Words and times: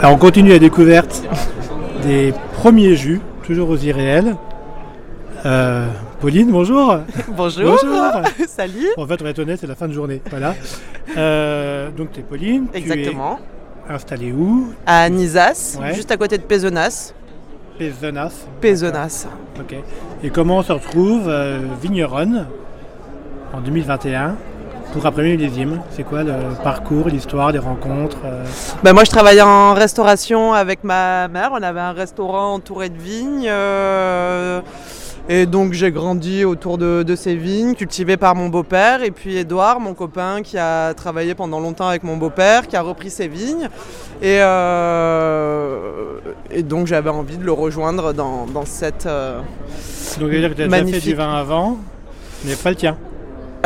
Alors 0.00 0.12
on 0.12 0.18
continue 0.18 0.50
la 0.50 0.58
découverte 0.58 1.22
des 2.02 2.32
premiers 2.54 2.96
jus, 2.96 3.20
toujours 3.44 3.70
aux 3.70 3.76
irréels. 3.76 4.36
Euh, 5.44 5.86
Pauline, 6.20 6.50
bonjour. 6.50 6.98
Bonjour. 7.28 7.78
Salut. 8.46 8.88
En 8.96 9.06
fait, 9.06 9.16
on 9.20 9.24
va 9.24 9.30
être 9.30 9.38
honnête, 9.38 9.58
c'est 9.60 9.66
la 9.66 9.74
fin 9.74 9.88
de 9.88 9.92
journée. 9.92 10.20
Voilà. 10.30 10.54
Euh, 11.16 11.90
donc, 11.90 12.12
tu 12.12 12.20
es 12.20 12.22
Pauline. 12.22 12.66
Exactement. 12.74 13.38
Tu 13.86 13.92
es 13.92 13.94
installée 13.94 14.32
où? 14.32 14.72
À 14.86 15.08
Nizas, 15.08 15.78
Ouais. 15.80 15.94
juste 15.94 16.10
à 16.10 16.16
côté 16.16 16.36
de 16.38 16.42
Pézenas. 16.42 17.12
Pézenas. 17.78 18.46
Pézenas. 18.60 19.26
Ok. 19.58 19.76
Et 20.24 20.30
comment 20.30 20.58
on 20.58 20.62
se 20.62 20.72
retrouve 20.72 21.24
euh, 21.28 21.58
vigneronne 21.82 22.46
en 23.52 23.60
2021 23.60 24.36
pour 24.92 25.04
un 25.06 25.12
premier 25.12 25.36
millésime 25.36 25.80
C'est 25.90 26.02
quoi 26.04 26.22
le 26.22 26.32
parcours, 26.62 27.08
l'histoire, 27.08 27.52
les 27.52 27.58
rencontres 27.58 28.18
euh, 28.24 28.44
Ben 28.82 28.92
moi, 28.92 29.04
je 29.04 29.10
travaillais 29.10 29.42
en 29.42 29.74
restauration 29.74 30.52
avec 30.54 30.84
ma 30.84 31.28
mère. 31.28 31.50
On 31.52 31.62
avait 31.62 31.80
un 31.80 31.92
restaurant 31.92 32.54
entouré 32.54 32.88
de 32.88 32.98
vignes. 32.98 33.46
euh, 33.48 34.60
et 35.28 35.44
donc, 35.44 35.72
j'ai 35.72 35.90
grandi 35.90 36.44
autour 36.44 36.78
de, 36.78 37.02
de 37.02 37.16
ces 37.16 37.34
vignes, 37.34 37.74
cultivées 37.74 38.16
par 38.16 38.36
mon 38.36 38.48
beau-père. 38.48 39.02
Et 39.02 39.10
puis, 39.10 39.36
Edouard, 39.36 39.80
mon 39.80 39.92
copain, 39.92 40.40
qui 40.42 40.56
a 40.56 40.94
travaillé 40.94 41.34
pendant 41.34 41.58
longtemps 41.58 41.88
avec 41.88 42.04
mon 42.04 42.16
beau-père, 42.16 42.68
qui 42.68 42.76
a 42.76 42.80
repris 42.82 43.10
ces 43.10 43.26
vignes. 43.26 43.68
Et, 44.22 44.38
euh, 44.40 45.78
et 46.52 46.62
donc, 46.62 46.86
j'avais 46.86 47.10
envie 47.10 47.38
de 47.38 47.44
le 47.44 47.50
rejoindre 47.52 48.12
dans, 48.12 48.46
dans 48.46 48.64
cette. 48.64 49.06
euh, 49.06 49.38
Donc, 50.20 50.30
c'est-à-dire 50.30 50.50
que 50.50 50.54
tu 50.54 50.62
as 50.62 50.68
déjà 50.68 50.84
fait 50.86 51.00
du 51.00 51.14
vin 51.14 51.34
avant, 51.34 51.76
mais 52.44 52.54
pas 52.54 52.70
le 52.70 52.76
tien. 52.76 52.96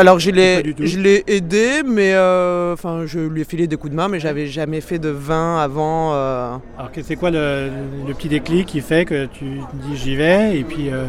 Alors 0.01 0.19
je 0.19 0.31
l'ai, 0.31 0.63
je 0.81 1.31
aidé, 1.31 1.83
mais 1.85 2.15
euh, 2.15 2.73
enfin 2.73 3.03
je 3.05 3.19
lui 3.19 3.43
ai 3.43 3.45
filé 3.45 3.67
des 3.67 3.77
coups 3.77 3.91
de 3.91 3.97
main, 3.97 4.09
mais 4.09 4.19
j'avais 4.19 4.47
jamais 4.47 4.81
fait 4.81 4.99
de 4.99 5.11
vin 5.11 5.59
avant. 5.59 6.15
euh. 6.15 6.57
Alors, 6.79 6.91
c'est 7.03 7.17
quoi 7.17 7.31
le, 7.31 7.69
le 8.09 8.15
petit 8.15 8.31
déclic 8.31 8.65
qui 8.65 8.81
fait 8.81 9.05
que 9.05 9.27
tu 9.27 9.45
dis 9.75 9.97
j'y 9.97 10.17
vais 10.17 10.57
et 10.59 10.65
puis 10.65 10.89
euh, 10.89 11.05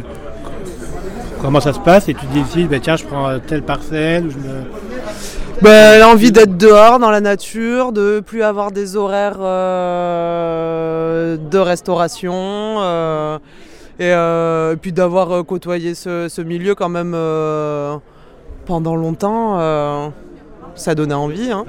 comment 1.40 1.60
ça 1.60 1.72
se 1.72 1.78
passe 1.78 2.10
et 2.10 2.14
tu 2.14 2.26
décides 2.34 2.68
bah, 2.68 2.80
tiens 2.82 2.96
je 2.96 3.06
prends 3.06 3.30
euh, 3.30 3.38
telle 3.38 3.62
parcelle 3.62 4.26
ou 4.26 4.30
je 4.30 4.36
me... 4.36 4.64
Ben, 5.62 5.98
l'envie 5.98 6.30
d'être 6.30 6.58
dehors 6.58 6.98
dans 6.98 7.10
la 7.10 7.22
nature, 7.22 7.92
de 7.92 8.20
plus 8.20 8.42
avoir 8.42 8.72
des 8.72 8.96
horaires 8.96 9.38
de 11.38 11.58
restauration, 11.58 13.38
et, 13.98 14.08
et 14.10 14.76
puis 14.82 14.92
d'avoir 14.92 15.46
côtoyé 15.46 15.94
ce, 15.94 16.28
ce 16.28 16.42
milieu 16.42 16.74
quand 16.74 16.90
même 16.90 17.16
pendant 18.66 18.96
longtemps. 18.96 19.58
euh, 19.60 20.08
ça 20.74 20.94
donnait 20.94 21.12
envie. 21.14 21.50
Hein. 21.52 21.64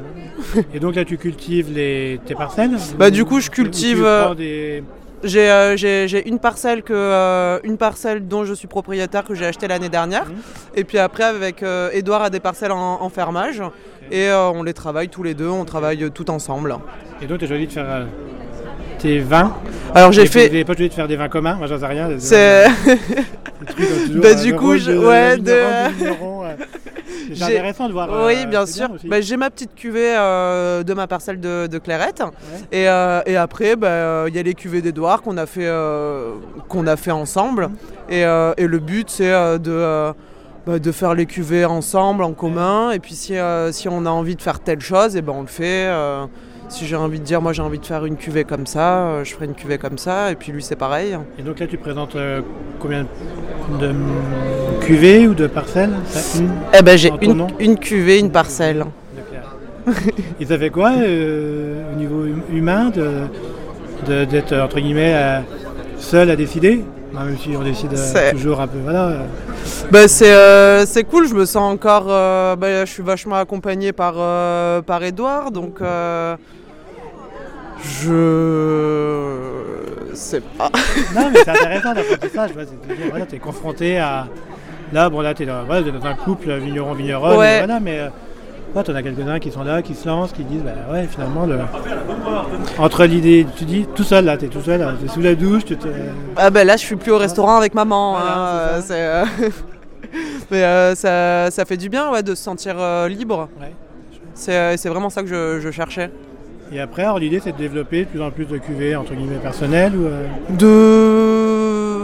Et 0.73 0.79
donc 0.79 0.95
là 0.95 1.03
tu 1.03 1.17
cultives 1.17 1.69
les, 1.73 2.19
tes 2.25 2.35
parcelles? 2.35 2.71
Bah, 2.97 3.09
du 3.09 3.25
coup, 3.25 3.41
je 3.41 3.49
cultive, 3.49 4.01
euh, 4.05 4.33
des- 4.33 4.81
J'ai 5.25 5.49
euh, 5.51 5.75
j'ai- 5.77 6.27
une 6.27 6.39
parcelle 6.39 6.83
que 6.83 6.93
euh, 6.95 7.59
une 7.63 7.77
parcelle 7.77 8.27
dont 8.27 8.45
je 8.45 8.53
suis 8.53 8.67
propriétaire 8.67 9.23
que 9.25 9.35
j'ai 9.35 9.45
acheté 9.45 9.67
l'année 9.67 9.89
dernière. 9.89 10.25
Mhm. 10.25 10.35
Et 10.75 10.83
puis 10.85 10.97
après 10.99 11.23
avec 11.23 11.63
Edouard 11.93 12.23
a 12.23 12.29
des 12.29 12.39
parcelles 12.39 12.71
en, 12.71 13.01
en 13.01 13.09
fermage 13.09 13.61
et 14.11 14.29
on 14.31 14.63
les 14.63 14.73
travaille 14.73 15.09
tous 15.09 15.23
les 15.23 15.33
deux, 15.33 15.47
on 15.49 15.65
travaille 15.65 16.09
tout 16.11 16.29
ensemble. 16.31 16.77
Et 17.21 17.25
donc 17.25 17.39
tu 17.39 17.45
as 17.45 17.47
choisi 17.49 17.67
de 17.67 17.71
faire 17.73 18.07
tes 18.99 19.19
vins? 19.19 19.53
Alors 19.93 20.11
j'ai 20.13 20.23
Vous 20.25 20.31
fait 20.31 20.45
n'avez 20.47 20.63
pas 20.65 20.73
choisi 20.73 20.89
de 20.89 20.93
faire 20.93 21.07
des 21.09 21.17
vins 21.17 21.29
communs 21.29 21.55
Moi 21.55 21.67
j'en 21.67 21.79
sais 21.79 21.85
rien. 21.87 22.09
c'est 22.19 22.65
Bah, 24.21 24.33
du 24.33 24.55
coup, 24.55 24.77
je- 24.77 24.91
de 24.91 24.97
ouais, 24.97 25.37
de-. 25.37 25.63
C'est 27.33 27.43
intéressant 27.43 27.87
de 27.87 27.93
voir. 27.93 28.11
euh, 28.13 28.27
oui 28.27 28.45
bien 28.45 28.65
c'est 28.65 28.73
sûr. 28.79 28.89
Bah, 29.05 29.21
j'ai 29.21 29.37
ma 29.37 29.49
petite 29.49 29.75
cuvée 29.75 30.15
euh, 30.17 30.83
de 30.83 30.93
ma 30.93 31.07
parcelle 31.07 31.39
de, 31.39 31.67
de 31.67 31.77
clairette 31.77 32.21
et, 32.71 32.87
euh, 32.89 33.21
et 33.25 33.35
après 33.37 33.75
bah, 33.75 33.87
euh, 33.87 34.25
il 34.29 34.35
y 34.35 34.39
a 34.39 34.43
les 34.43 34.53
cuvées 34.53 34.81
d'Edouard 34.81 35.21
qu'on 35.21 35.37
a 35.37 35.45
fait 35.45 35.67
euh, 35.67 36.33
qu'on 36.69 36.87
a 36.87 36.95
fait 36.95 37.11
ensemble 37.11 37.69
et, 38.09 38.23
euh, 38.25 38.53
et 38.57 38.67
le 38.67 38.79
but 38.79 39.09
c'est 39.09 39.31
euh, 39.31 39.57
de 39.57 39.71
euh, 39.71 40.13
bah, 40.65 40.79
de 40.79 40.91
faire 40.91 41.13
les 41.13 41.25
cuvées 41.25 41.65
ensemble 41.65 42.23
en 42.23 42.31
commun 42.33 42.91
et 42.91 42.99
puis 42.99 43.15
si, 43.15 43.35
euh, 43.37 43.71
si 43.71 43.87
on 43.89 44.05
a 44.05 44.09
envie 44.09 44.35
de 44.35 44.41
faire 44.41 44.59
telle 44.59 44.79
chose 44.81 45.15
et 45.17 45.21
ben 45.21 45.33
on 45.35 45.41
le 45.41 45.47
fait 45.47 45.87
euh, 45.87 46.25
si 46.69 46.85
j'ai 46.87 46.95
envie 46.95 47.19
de 47.19 47.23
dire 47.25 47.41
moi 47.41 47.53
j'ai 47.53 47.61
envie 47.61 47.79
de 47.79 47.85
faire 47.85 48.05
une 48.05 48.15
cuvée 48.17 48.43
comme 48.43 48.65
ça 48.65 49.05
euh, 49.07 49.23
je 49.23 49.33
ferai 49.33 49.45
une 49.45 49.53
cuvée 49.53 49.77
comme 49.77 49.97
ça 49.97 50.31
et 50.31 50.35
puis 50.35 50.51
lui 50.51 50.63
c'est 50.63 50.75
pareil. 50.75 51.17
Et 51.39 51.43
donc 51.43 51.59
là 51.59 51.67
tu 51.67 51.77
présentes 51.77 52.15
euh, 52.15 52.41
combien 52.79 53.05
de 53.79 53.91
cuvées 54.81 55.27
ou 55.27 55.33
de 55.33 55.47
parcelles? 55.47 55.91
Une 56.37 56.49
eh 56.77 56.81
ben 56.81 56.97
j'ai 56.97 57.11
une, 57.21 57.47
une 57.59 57.77
cuvée 57.77 58.19
une 58.19 58.31
parcelle. 58.31 58.85
Ça 60.45 60.57
fait 60.57 60.69
quoi 60.69 60.91
euh, 60.97 61.81
au 61.93 61.97
niveau 61.97 62.21
hum- 62.23 62.41
humain 62.51 62.89
de- 62.89 64.25
d'être 64.25 64.53
entre 64.53 64.79
guillemets 64.79 65.13
euh, 65.15 65.39
seul 65.97 66.29
à 66.29 66.35
décider? 66.35 66.83
Même 67.13 67.37
si 67.37 67.49
on 67.57 67.63
décide 67.63 67.91
toujours 68.31 68.59
un 68.61 68.67
peu. 68.67 68.77
Voilà. 68.83 69.23
Euh. 69.83 69.89
Bah, 69.91 70.07
c'est 70.07 70.33
euh, 70.33 70.85
c'est 70.85 71.03
cool, 71.03 71.27
je 71.27 71.33
me 71.33 71.45
sens 71.45 71.73
encore. 71.73 72.05
euh, 72.09 72.55
bah, 72.55 72.85
je 72.85 72.91
suis 72.91 73.03
vachement 73.03 73.35
accompagné 73.35 73.91
par, 73.91 74.13
euh, 74.17 74.81
par 74.81 75.03
Edouard, 75.03 75.51
donc. 75.51 75.81
euh, 75.81 76.35
je. 77.83 78.13
sais 80.13 80.41
pas. 80.41 80.69
Non 81.15 81.29
mais 81.31 81.39
c'est 81.43 81.49
intéressant 81.49 81.93
l'apprentissage. 81.93 82.51
tu 83.29 83.35
es 83.35 83.39
confronté 83.39 83.99
à. 83.99 84.27
Là, 84.93 85.09
bon 85.09 85.21
là 85.21 85.33
tu 85.33 85.43
es 85.43 85.45
dans, 85.45 85.63
voilà, 85.65 85.81
dans 85.91 86.05
un 86.05 86.13
couple 86.13 86.53
vigneron-vigneronne. 86.57 87.37
Ouais. 87.37 87.57
Voilà, 87.59 87.79
mais. 87.79 88.09
Euh, 88.75 88.83
tu 88.83 88.91
en 88.91 88.95
as 88.95 89.03
quelques-uns 89.03 89.39
qui 89.39 89.51
sont 89.51 89.63
là, 89.63 89.81
qui 89.81 89.93
se 89.93 90.07
lancent, 90.07 90.31
qui 90.31 90.43
disent 90.43 90.63
bah 90.63 90.71
ouais 90.91 91.07
finalement 91.07 91.45
le... 91.45 91.59
entre 92.79 93.05
l'idée, 93.05 93.45
tu 93.55 93.65
dis 93.65 93.85
tout 93.95 94.03
seul 94.03 94.25
là, 94.25 94.37
tu 94.37 94.45
es 94.45 94.47
tout 94.47 94.61
seul, 94.61 94.85
tu 94.99 95.05
es 95.05 95.07
sous 95.09 95.21
la 95.21 95.35
douche, 95.35 95.65
tu 95.65 95.77
te... 95.77 95.87
Ah, 96.35 96.49
bah, 96.49 96.63
là, 96.63 96.75
je 96.75 96.81
suis 96.83 96.95
plus 96.95 97.11
au 97.11 97.17
restaurant 97.17 97.57
avec 97.57 97.75
maman. 97.75 98.13
Voilà, 98.13 98.77
hein, 98.77 98.81
c'est 98.81 98.93
euh, 98.93 99.25
euh, 99.41 99.49
Mais 100.51 100.63
euh, 100.63 100.95
ça, 100.95 101.51
ça 101.51 101.65
fait 101.65 101.77
du 101.77 101.89
bien 101.89 102.11
ouais, 102.11 102.23
de 102.23 102.35
se 102.35 102.43
sentir 102.43 102.75
euh, 102.79 103.07
libre. 103.07 103.49
Ouais. 103.59 103.71
C'est 104.35 104.89
vraiment 104.89 105.09
ça 105.09 105.21
que 105.21 105.27
je, 105.27 105.59
je 105.61 105.71
cherchais. 105.71 106.09
Et 106.71 106.79
après, 106.79 107.03
alors 107.03 107.19
l'idée 107.19 107.39
c'est 107.43 107.51
de 107.51 107.57
développer 107.57 108.05
de 108.05 108.09
plus 108.09 108.21
en 108.21 108.31
plus 108.31 108.45
de 108.45 108.57
cuvées 108.57 108.95
entre 108.95 109.13
guillemets 109.13 109.37
personnelles 109.37 109.93
ou. 109.95 110.07
De... 110.55 111.32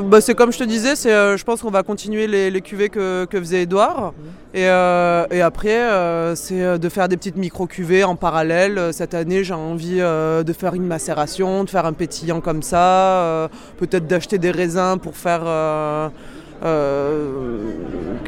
Bah, 0.09 0.22
c'est 0.22 0.34
comme 0.34 0.52
je 0.52 0.58
te 0.58 0.64
disais, 0.64 0.96
c'est, 0.96 1.14
euh, 1.14 1.38
je 1.38 1.44
pense 1.44 1.62
qu'on 1.62 1.70
va 1.70 1.84
continuer 1.84 2.25
les, 2.25 2.50
les 2.50 2.62
cuvées 2.62 2.90
que, 2.90 3.25
que 3.25 3.38
faisait 3.40 3.62
Edouard. 3.64 4.14
Et, 4.56 4.66
euh, 4.68 5.25
et 5.30 5.42
après, 5.42 5.78
euh, 5.78 6.34
c'est 6.36 6.80
de 6.80 6.90
faire 6.90 7.08
des 7.08 7.16
petites 7.16 7.36
micro-cuvées 7.38 8.03
en 8.03 8.16
parallèle. 8.16 8.90
Cette 8.92 9.14
année, 9.14 9.44
j'ai 9.44 9.53
envie 9.53 10.00
de 10.00 10.53
faire 10.58 10.74
une 10.74 10.88
macération, 10.88 11.64
de 11.64 11.70
faire 11.70 11.86
un 11.86 11.94
pétillant 11.94 12.42
comme 12.42 12.64
ça. 12.64 13.50
Peut-être 13.78 14.08
d'acheter 14.08 14.40
des 14.40 14.50
raisins 14.50 14.97
pour 15.00 15.16
faire... 15.16 15.42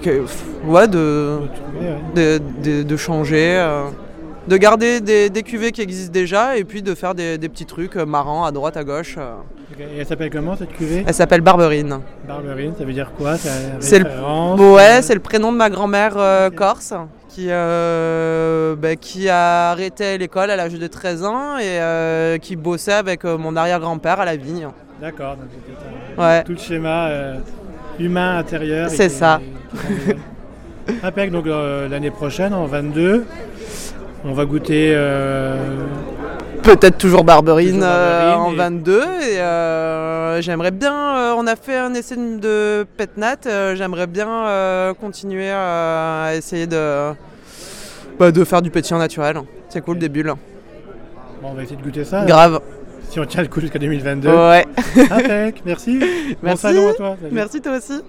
que- 0.03 0.25
ouais, 0.67 0.87
de- 0.87 1.39
de 2.83 2.97
changer. 2.97 3.59
De 4.47 4.57
garder 4.57 5.01
des, 5.01 5.29
des 5.29 5.43
cuvées 5.43 5.71
qui 5.71 5.81
existent 5.81 6.11
déjà 6.11 6.57
et 6.57 6.63
puis 6.63 6.81
de 6.81 6.95
faire 6.95 7.13
des, 7.15 7.37
des 7.37 7.47
petits 7.49 7.65
trucs 7.65 7.95
euh, 7.95 8.05
marrants 8.05 8.43
à 8.45 8.51
droite, 8.51 8.75
à 8.77 8.83
gauche. 8.83 9.15
euh. 9.17 9.35
Et 9.79 9.99
elle 9.99 10.05
s'appelle 10.05 10.29
comment 10.29 10.55
cette 10.55 10.73
cuvée? 10.73 11.03
Elle 11.07 11.13
s'appelle 11.13 11.41
Barberine. 11.41 11.99
Barberine, 12.27 12.73
ça 12.77 12.83
veut 12.83 12.93
dire 12.93 13.11
quoi? 13.17 13.35
C'est 13.79 13.99
le- 13.99 14.73
Ouais, 14.73 15.01
c'est 15.01 15.13
le 15.13 15.19
prénom 15.21 15.51
de 15.51 15.57
ma 15.57 15.69
grand-mère 15.69 16.13
euh, 16.17 16.49
corse 16.49 16.93
qui, 17.29 17.47
euh, 17.49 18.75
bah, 18.75 18.95
qui 18.97 19.29
a 19.29 19.71
arrêté 19.71 20.17
l'école 20.17 20.51
à 20.51 20.55
l'âge 20.57 20.73
de 20.73 20.87
13 20.87 21.23
ans 21.23 21.57
et 21.57 21.63
euh, 21.79 22.37
qui 22.37 22.55
bossait 22.57 22.91
avec 22.93 23.23
mon 23.23 23.55
arrière-grand-père 23.55 24.19
à 24.19 24.25
la 24.25 24.35
vigne. 24.35 24.67
D'accord, 24.99 25.35
donc 25.37 25.45
c'était 25.53 26.21
Ouais. 26.21 26.43
tout 26.43 26.51
le 26.51 26.57
schéma 26.57 27.09
humain 27.97 28.37
intérieur. 28.39 28.89
C'est 28.89 29.09
ça. 29.09 29.39
Impec, 31.03 31.31
donc 31.31 31.45
l'année 31.45 32.11
prochaine, 32.11 32.53
en 32.53 32.65
22, 32.65 33.25
on 34.25 34.33
va 34.33 34.45
goûter. 34.45 34.93
euh, 34.95 35.55
Peut-être 36.63 36.97
toujours 36.99 37.23
Barberine, 37.23 37.71
Toujours 37.75 37.87
euh, 37.89 38.19
Barberine 38.21 38.39
en 38.39 38.51
et- 38.53 38.55
22 38.55 39.01
et 39.01 39.39
euh, 39.39 40.41
j'aimerais 40.41 40.69
bien, 40.69 41.33
on 41.35 41.47
a 41.47 41.55
fait 41.55 41.75
un 41.77 41.91
essai 41.95 42.15
de, 42.15 42.85
Petnat, 42.97 43.37
j'aimerais 43.75 44.05
bien 44.05 44.93
continuer 45.01 45.49
à 45.51 46.31
essayer 46.35 46.67
de, 46.67 47.13
bah, 48.19 48.31
de 48.31 48.43
faire 48.43 48.61
du 48.61 48.69
pétillant 48.69 48.99
naturel. 48.99 49.37
C'est 49.69 49.81
cool, 49.81 49.97
des 49.97 50.07
bulles. 50.09 50.33
bon, 51.41 51.49
on 51.49 51.53
va 51.53 51.63
essayer 51.63 51.77
de 51.77 51.81
goûter 51.81 52.03
ça. 52.05 52.25
Grave. 52.25 52.59
Si 53.09 53.19
on 53.19 53.25
tient 53.25 53.41
le 53.41 53.47
coup 53.47 53.59
jusqu'à 53.59 53.79
2022. 53.79 54.29
Ouais. 54.29 54.65
Impec, 55.09 55.63
merci. 55.65 55.99
Bon 56.29 56.35
Merci. 56.43 56.61
salon 56.61 56.89
à 56.89 56.93
toi. 56.93 57.15
salut. 57.21 57.33
Merci 57.33 57.59
toi 57.61 57.77
aussi. 57.77 58.01